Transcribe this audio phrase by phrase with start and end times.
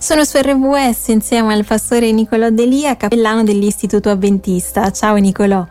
[0.00, 4.90] Sono su RWS insieme al pastore Nicolò Delia, cappellano dell'Istituto Avventista.
[4.92, 5.62] Ciao Nicolò.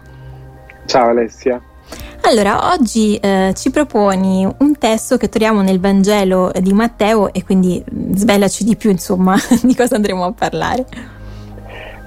[0.86, 1.60] Ciao Alessia.
[2.22, 7.84] Allora, oggi eh, ci proponi un testo che troviamo nel Vangelo di Matteo e quindi
[7.84, 10.86] mm, svelaci di più, insomma, di cosa andremo a parlare.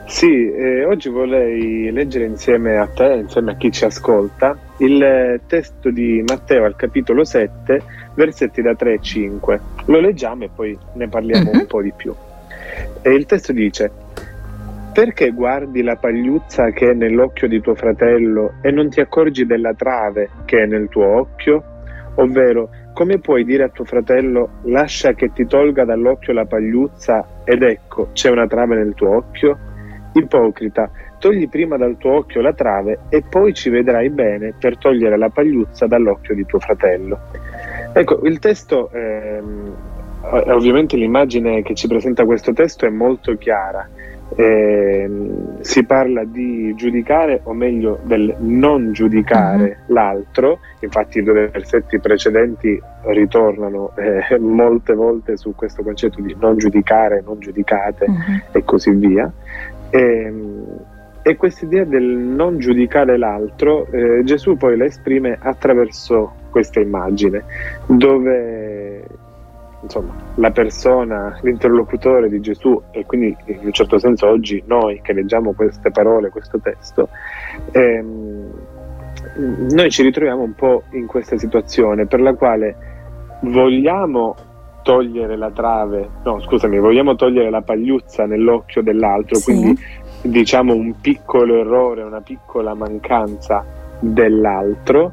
[0.07, 5.91] Sì, eh, oggi vorrei leggere insieme a te, insieme a chi ci ascolta, il testo
[5.91, 7.83] di Matteo al capitolo 7,
[8.15, 9.61] versetti da 3 e 5.
[9.87, 11.59] Lo leggiamo e poi ne parliamo uh-huh.
[11.59, 12.15] un po' di più.
[13.01, 13.91] E il testo dice,
[14.93, 19.73] perché guardi la pagliuzza che è nell'occhio di tuo fratello e non ti accorgi della
[19.73, 21.65] trave che è nel tuo occhio?
[22.17, 27.63] Ovvero, come puoi dire a tuo fratello lascia che ti tolga dall'occhio la pagliuzza ed
[27.63, 29.59] ecco c'è una trave nel tuo occhio?
[30.13, 30.91] Ipocrita,
[31.23, 35.29] togli prima dal tuo occhio la trave e poi ci vedrai bene per togliere la
[35.29, 37.17] pagliuzza dall'occhio di tuo fratello.
[37.93, 39.73] Ecco, il testo, ehm,
[40.49, 43.89] ovviamente l'immagine che ci presenta questo testo è molto chiara.
[44.35, 45.11] Eh,
[45.61, 49.95] si parla di giudicare, o meglio del non giudicare uh-huh.
[49.95, 56.57] l'altro, infatti i due versetti precedenti ritornano eh, molte volte su questo concetto di non
[56.57, 58.59] giudicare, non giudicate uh-huh.
[58.59, 59.31] e così via.
[59.91, 60.62] E, ehm,
[61.23, 67.45] e questa idea del non giudicare l'altro, eh, Gesù poi la esprime attraverso questa immagine,
[67.87, 69.07] dove
[69.83, 75.13] insomma, la persona, l'interlocutore di Gesù, e quindi in un certo senso oggi noi che
[75.13, 77.09] leggiamo queste parole, questo testo,
[77.73, 78.51] ehm,
[79.73, 82.77] noi ci ritroviamo un po' in questa situazione per la quale
[83.43, 84.35] vogliamo
[84.83, 89.45] togliere la trave, no scusami, vogliamo togliere la pagliuzza nell'occhio dell'altro, sì.
[89.45, 89.81] quindi
[90.23, 93.65] diciamo un piccolo errore, una piccola mancanza
[93.99, 95.13] dell'altro,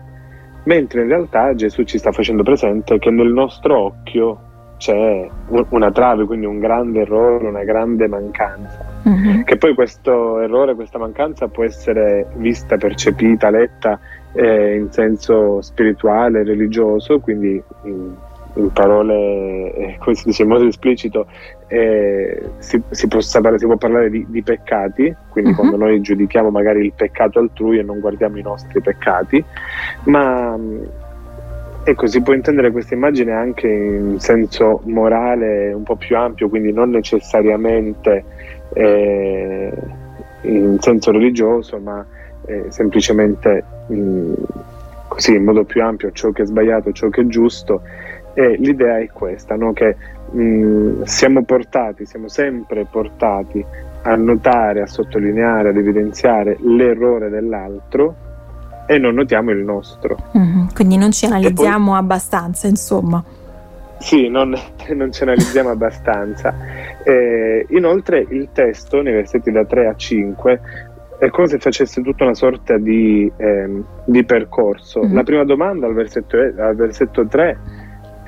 [0.64, 6.26] mentre in realtà Gesù ci sta facendo presente che nel nostro occhio c'è una trave,
[6.26, 8.86] quindi un grande errore, una grande mancanza.
[9.04, 9.44] Uh-huh.
[9.44, 14.00] Che poi questo errore, questa mancanza può essere vista, percepita, letta
[14.32, 18.16] eh, in senso spirituale, religioso, quindi in,
[18.59, 21.27] in parole, eh, come si dice in modo esplicito,
[21.67, 25.55] eh, si, si, può, si, può, parlare di, di peccati, quindi uh-huh.
[25.55, 29.43] quando noi giudichiamo magari il peccato altrui e non guardiamo i nostri peccati,
[30.05, 30.58] ma
[31.83, 36.71] ecco, si può intendere questa immagine anche in senso morale un po' più ampio, quindi
[36.71, 38.23] non necessariamente
[38.73, 39.71] eh,
[40.41, 42.05] in senso religioso, ma
[42.45, 44.33] eh, semplicemente in,
[45.08, 47.81] così in modo più ampio ciò che è sbagliato, ciò che è giusto
[48.34, 49.73] e l'idea è questa, no?
[49.73, 49.95] che
[50.32, 53.64] mh, mm, siamo portati, siamo sempre portati
[54.04, 58.28] a notare, a sottolineare, ad evidenziare l'errore dell'altro
[58.88, 60.18] e non notiamo il nostro.
[60.38, 60.68] Mm-hmm.
[60.73, 63.23] Quindi non ci analizziamo poi, abbastanza, insomma.
[64.00, 64.56] Sì, non,
[64.95, 66.56] non ci analizziamo abbastanza.
[67.04, 70.62] Eh, inoltre il testo, nei versetti da 3 a 5,
[71.20, 75.02] è come se facesse tutta una sorta di, eh, di percorso.
[75.02, 75.14] Mm-hmm.
[75.14, 77.58] La prima domanda al versetto, al versetto 3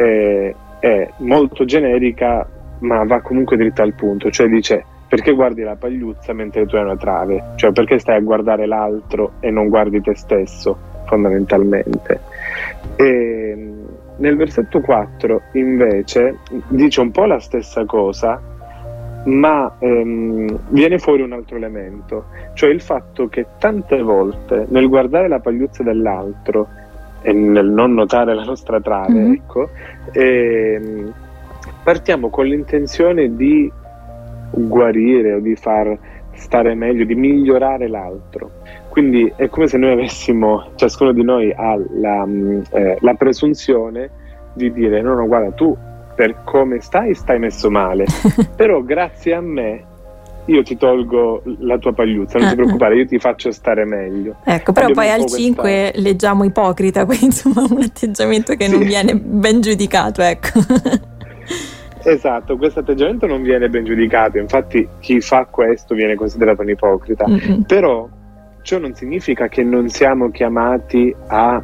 [0.02, 2.48] è, è molto generica
[2.80, 6.84] ma va comunque dritta al punto, cioè dice perché guardi la pagliuzza mentre tu hai
[6.84, 12.20] una trave, cioè perché stai a guardare l'altro e non guardi te stesso fondamentalmente.
[12.96, 13.74] E
[14.16, 16.38] nel versetto 4 invece
[16.70, 18.42] dice un po' la stessa cosa,
[19.26, 25.28] ma ehm, viene fuori un altro elemento, cioè il fatto che tante volte nel guardare
[25.28, 26.70] la pagliuzza dell'altro
[27.22, 29.32] e nel non notare la nostra trave, mm-hmm.
[29.34, 29.70] ecco,
[30.12, 31.06] e,
[31.84, 33.72] partiamo con l'intenzione di
[34.52, 35.98] guarire o di far
[36.34, 38.52] stare meglio, di migliorare l'altro.
[38.90, 44.10] Quindi è come se noi avessimo, ciascuno di noi ha la, mm, eh, la presunzione
[44.54, 45.78] di dire no, no, guarda, tu
[46.14, 48.06] per come stai stai messo male,
[48.56, 49.86] però grazie a me
[50.46, 54.38] io ti tolgo la tua pagliuzza, non ti eh, preoccupare, io ti faccio stare meglio.
[54.44, 56.02] Ecco, però Abbiamo poi al 5 questa...
[56.02, 58.72] leggiamo ipocrita, quindi insomma un atteggiamento che sì.
[58.72, 60.60] non viene ben giudicato, ecco.
[62.04, 67.28] Esatto, questo atteggiamento non viene ben giudicato, infatti chi fa questo viene considerato un ipocrita,
[67.28, 67.62] mm-hmm.
[67.62, 68.10] però
[68.64, 71.64] ciò non significa che non siamo chiamati a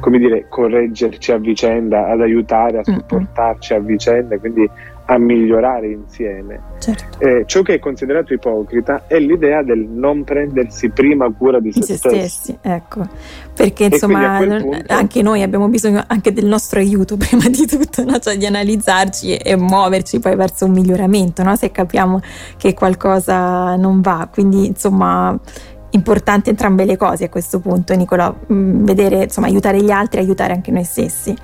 [0.00, 4.68] come dire, correggerci a vicenda, ad aiutare, a supportarci a vicenda, quindi
[5.10, 6.60] a migliorare insieme.
[6.78, 7.18] Certo.
[7.20, 11.82] Eh, ciò che è considerato ipocrita è l'idea del non prendersi prima cura di, se,
[11.82, 12.28] se stessi.
[12.28, 12.58] stessi.
[12.60, 13.08] Ecco,
[13.54, 14.92] perché insomma punto...
[14.92, 18.18] anche noi abbiamo bisogno anche del nostro aiuto prima di tutto, no?
[18.18, 21.56] cioè di analizzarci e, e, muoverci poi verso un miglioramento, no?
[21.56, 22.20] se capiamo
[22.58, 24.28] che qualcosa non va.
[24.30, 25.38] Quindi insomma
[25.90, 30.22] importante entrambe le cose a questo punto, Nicolò, mm, vedere, insomma, aiutare gli altri e
[30.22, 31.34] aiutare anche noi stessi.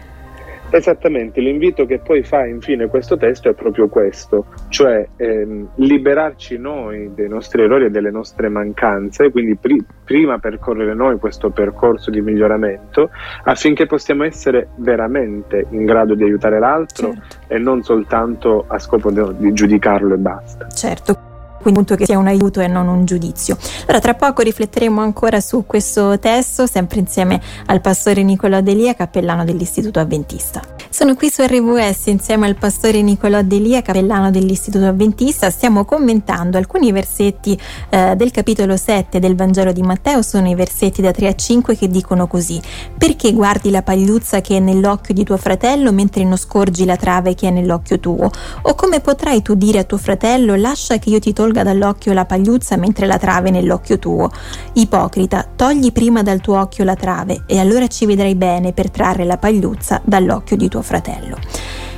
[0.70, 7.12] Esattamente, l'invito che poi fa infine questo testo è proprio questo, cioè ehm, liberarci noi
[7.14, 12.20] dei nostri errori e delle nostre mancanze, quindi pri- prima percorrere noi questo percorso di
[12.20, 13.10] miglioramento
[13.44, 17.52] affinché possiamo essere veramente in grado di aiutare l'altro certo.
[17.54, 20.68] e non soltanto a scopo di, di giudicarlo e basta.
[20.68, 21.23] Certo
[21.64, 23.56] quindi appunto che sia un aiuto e non un giudizio.
[23.82, 29.44] Allora tra poco rifletteremo ancora su questo testo, sempre insieme al pastore Nicolò Delia, cappellano
[29.44, 30.62] dell'Istituto Adventista.
[30.88, 36.92] Sono qui su RVS insieme al pastore Nicolò Delia, cappellano dell'Istituto Adventista, stiamo commentando alcuni
[36.92, 37.58] versetti
[37.90, 41.76] eh, del capitolo 7 del Vangelo di Matteo, sono i versetti da 3 a 5
[41.76, 42.60] che dicono così:
[42.96, 47.34] Perché guardi la pagliuzza che è nell'occhio di tuo fratello mentre non scorgi la trave
[47.34, 48.30] che è nell'occhio tuo?
[48.62, 52.12] O come potrai tu dire a tuo fratello lascia che io ti tolga tolga dall'occhio
[52.12, 54.28] la pagliuzza mentre la trave nell'occhio tuo.
[54.72, 59.24] Ipocrita, togli prima dal tuo occhio la trave e allora ci vedrai bene per trarre
[59.24, 61.38] la pagliuzza dall'occhio di tuo fratello.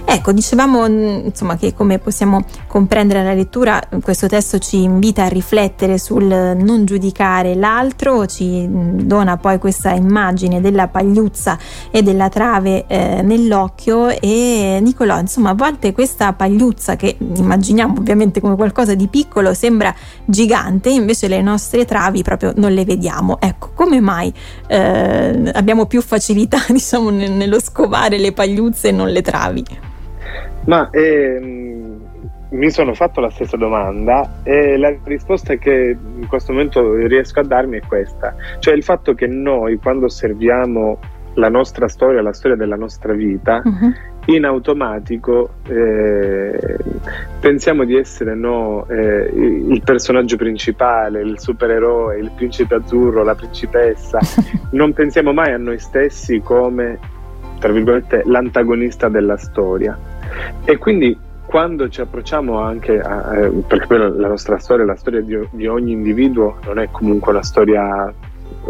[0.09, 2.45] Ecco, dicevamo mm, insomma che come possiamo
[2.77, 8.99] comprendere la lettura, questo testo ci invita a riflettere sul non giudicare l'altro, ci mm,
[8.99, 11.57] dona poi questa immagine della pagliuzza
[11.91, 18.43] e della trave eh, nell'occhio e Nicolò, insomma, a volte questa pagliuzza che immaginiamo ovviamente
[18.43, 19.95] come qualcosa di piccolo sembra
[20.27, 23.41] gigante, invece le nostre travi proprio non le vediamo.
[23.41, 24.31] Ecco, come mai
[24.67, 29.65] eh, abbiamo più facilità, diciamo, nello scovare le pagliuzze e non le travi?
[30.67, 31.66] Ma ehm,
[32.51, 37.45] mi sono fatto la stessa domanda e la risposta che in questo momento riesco a
[37.45, 40.99] darmi è questa, cioè il fatto che noi quando osserviamo
[41.37, 44.35] la nostra storia, la storia della nostra vita, uh-huh.
[44.35, 46.79] in automatico eh,
[47.41, 54.19] pensiamo di essere no, eh, il personaggio principale, il supereroe, il principe azzurro, la principessa,
[54.73, 56.99] non pensiamo mai a noi stessi come,
[57.59, 59.99] tra virgolette, l'antagonista della storia.
[60.65, 61.17] E quindi
[61.47, 65.67] quando ci approcciamo anche a, eh, perché poi la nostra storia, la storia di, di,
[65.67, 68.13] ogni individuo non è comunque una storia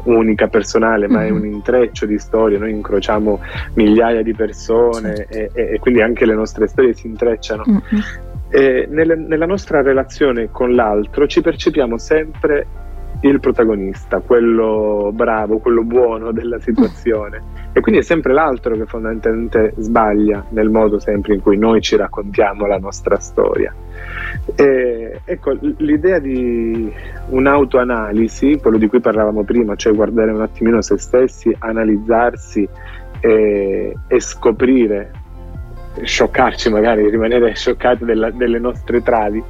[0.04, 1.28] unica, personale, ma mm-hmm.
[1.28, 3.40] è un intreccio di storie, noi incrociamo
[3.74, 7.64] migliaia di persone e, e, e, quindi anche le nostre storie si intrecciano.
[7.68, 8.02] Mm-hmm.
[8.48, 12.66] E nelle, nella nostra relazione con l'altro ci percepiamo sempre
[13.28, 17.54] il protagonista, quello bravo, quello buono della situazione.
[17.72, 21.96] E quindi è sempre l'altro che fondamentalmente sbaglia nel modo sempre in cui noi ci
[21.96, 23.74] raccontiamo la nostra storia.
[24.54, 26.90] E, ecco, l'idea di
[27.28, 32.68] un'autoanalisi, quello di cui parlavamo prima, cioè guardare un attimino se stessi, analizzarsi
[33.20, 35.24] e, e scoprire
[36.02, 39.42] scioccarci magari, rimanere scioccati della, delle nostre travi,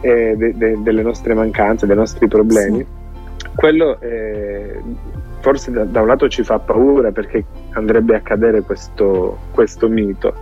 [0.00, 2.78] eh, de, de, delle nostre mancanze, dei nostri problemi.
[2.78, 2.95] Sì
[3.56, 4.80] quello eh,
[5.40, 10.34] forse da, da, un lato ci fa paura perché andrebbe a cadere questo, questo mito,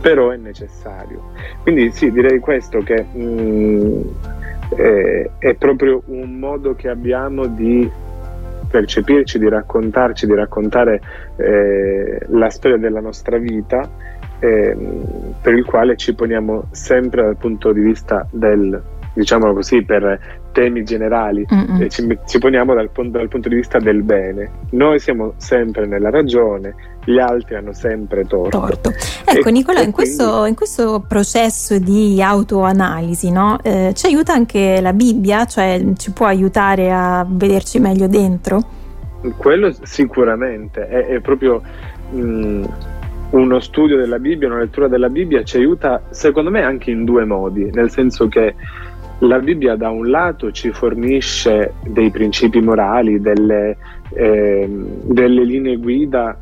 [0.00, 1.32] però è necessario.
[1.62, 4.02] Quindi sì, direi questo che mh, mm,
[4.76, 7.90] eh, è proprio un modo che abbiamo di
[8.70, 11.00] percepirci, di raccontarci, di raccontare
[11.36, 13.88] eh, la storia della nostra vita,
[14.38, 14.76] eh,
[15.42, 18.80] per il quale ci poniamo sempre dal punto di vista del
[19.12, 21.46] diciamolo così, per temi generali,
[21.80, 24.50] e ci, ci, poniamo dal, dal, punto di vista del bene.
[24.70, 26.74] Noi siamo sempre nella ragione,
[27.04, 28.58] gli altri hanno sempre torto.
[28.58, 28.92] torto.
[29.24, 30.16] Ecco e, Nicola, e in, quindi...
[30.16, 33.58] questo, in, questo, processo di autoanalisi no?
[33.62, 38.78] eh, ci aiuta anche la Bibbia, cioè ci può aiutare a vederci meglio dentro?
[39.36, 41.62] Quello sicuramente, è, è proprio...
[42.10, 42.64] Mh,
[43.30, 47.24] uno studio della Bibbia, una lettura della Bibbia ci aiuta secondo me anche in due
[47.24, 48.54] modi, nel senso che
[49.20, 53.76] la Bibbia da un lato ci fornisce dei principi morali, delle,
[54.14, 56.38] eh, delle linee guida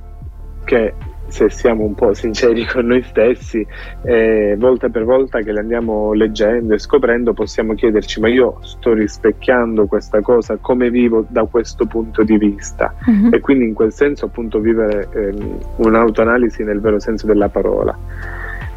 [0.64, 0.94] che
[1.28, 3.66] se siamo un po' sinceri con noi stessi,
[4.02, 8.94] eh, volta per volta che le andiamo leggendo e scoprendo, possiamo chiederci: ma io sto
[8.94, 12.94] rispecchiando questa cosa, come vivo da questo punto di vista?
[13.04, 13.28] Uh-huh.
[13.32, 15.34] E quindi in quel senso, appunto, vivere eh,
[15.76, 17.96] un'autoanalisi nel vero senso della parola.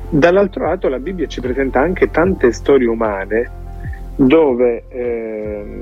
[0.09, 3.59] Dall'altro lato, la Bibbia ci presenta anche tante storie umane
[4.15, 5.81] dove eh,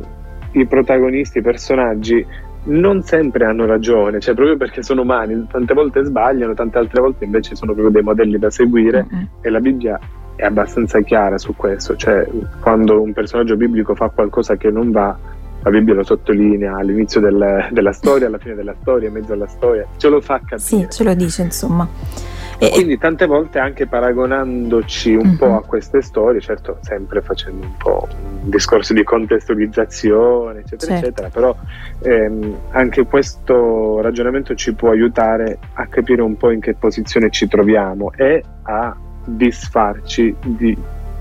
[0.51, 2.25] i protagonisti, i personaggi
[2.63, 7.25] non sempre hanno ragione, cioè proprio perché sono umani, tante volte sbagliano, tante altre volte
[7.25, 9.23] invece sono proprio dei modelli da seguire mm-hmm.
[9.41, 9.99] e la Bibbia
[10.35, 12.27] è abbastanza chiara su questo, cioè
[12.59, 15.17] quando un personaggio biblico fa qualcosa che non va,
[15.61, 19.47] la Bibbia lo sottolinea all'inizio del, della storia, alla fine della storia, in mezzo alla
[19.47, 20.59] storia, ce lo fa capire.
[20.59, 21.87] Sì, ce lo dice insomma.
[22.61, 25.37] E quindi tante volte anche paragonandoci un uh-huh.
[25.37, 31.05] po' a queste storie, certo sempre facendo un po' un discorso di contestualizzazione, eccetera, certo.
[31.05, 31.55] eccetera, però
[32.01, 37.47] ehm, anche questo ragionamento ci può aiutare a capire un po' in che posizione ci
[37.47, 40.77] troviamo e a disfarci di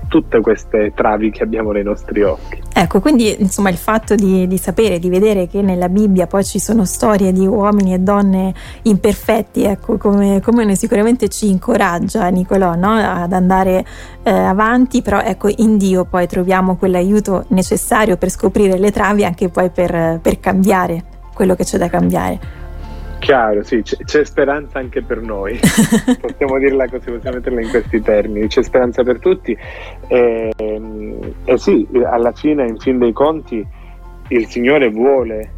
[0.09, 2.61] tutte queste travi che abbiamo nei nostri occhi.
[2.81, 6.59] Ecco, quindi insomma il fatto di, di, sapere, di vedere che nella Bibbia poi ci
[6.59, 12.93] sono storie di uomini e donne imperfetti, ecco, come, come sicuramente ci incoraggia Nicolò no?
[12.93, 13.85] ad andare
[14.23, 19.49] eh, avanti, però ecco in Dio poi troviamo quell'aiuto necessario per scoprire le travi anche
[19.49, 22.58] poi per, per cambiare quello che c'è da cambiare.
[23.19, 25.59] Chiaro, sì, c'è, c'è, speranza anche per noi,
[26.19, 29.55] possiamo dirla così, possiamo metterla in questi termini, c'è speranza per tutti
[30.07, 33.65] e, e sì, alla fine, in fin dei conti,
[34.29, 35.51] il Signore vuole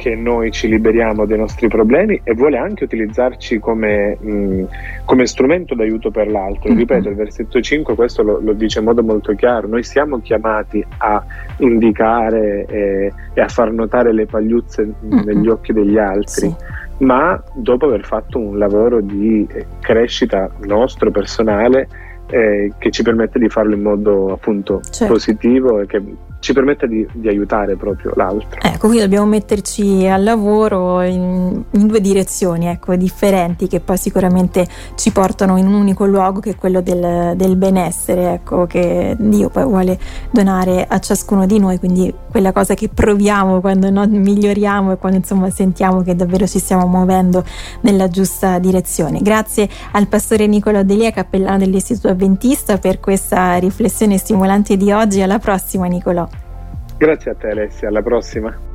[0.00, 4.64] che noi ci liberiamo dei nostri problemi e vuole anche utilizzarci come, mh,
[5.04, 6.70] come strumento d'aiuto per l'altro.
[6.70, 6.78] Mm-hmm.
[6.78, 10.82] Ripeto, il versetto 5 questo lo, lo, dice in modo molto chiaro, noi siamo chiamati
[10.98, 11.22] a
[11.58, 15.22] indicare e, e a far notare le pagliuzze mm-hmm.
[15.22, 16.48] negli occhi degli altri.
[16.48, 16.69] Sì
[17.00, 21.88] ma dopo aver fatto un lavoro di eh, crescita nostro personale
[22.28, 25.12] eh, che ci permette di farlo in modo appunto certo.
[25.12, 26.02] positivo e che
[26.40, 28.60] ci permette di, di, aiutare proprio l'altro.
[28.62, 34.66] Ecco, quindi dobbiamo metterci al lavoro in, in, due direzioni ecco, differenti che poi sicuramente
[34.94, 39.50] ci portano in un unico luogo che è quello del, del benessere, ecco, che Dio
[39.50, 39.98] poi vuole
[40.30, 45.18] donare a ciascuno di noi, quindi quella cosa che proviamo quando no, miglioriamo e quando
[45.18, 47.44] insomma sentiamo che davvero ci stiamo muovendo
[47.82, 49.20] nella giusta direzione.
[49.20, 55.20] Grazie al pastore Nicolo Delia, cappellano dell'Istituto Adventista, per questa riflessione stimolante di oggi.
[55.20, 56.29] Alla prossima Nicolò.
[57.00, 58.69] Grazie a te Alessia, alla prossima.